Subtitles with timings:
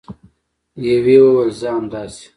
[0.87, 2.25] یوې وویل: زه همداسې